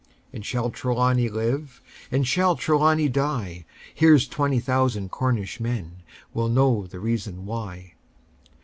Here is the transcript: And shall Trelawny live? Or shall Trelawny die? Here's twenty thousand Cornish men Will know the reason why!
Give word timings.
And 0.33 0.43
shall 0.43 0.71
Trelawny 0.71 1.29
live? 1.29 1.79
Or 2.11 2.23
shall 2.25 2.55
Trelawny 2.55 3.07
die? 3.07 3.65
Here's 3.93 4.27
twenty 4.27 4.59
thousand 4.59 5.11
Cornish 5.11 5.59
men 5.59 6.01
Will 6.33 6.49
know 6.49 6.87
the 6.87 6.99
reason 6.99 7.45
why! 7.45 7.93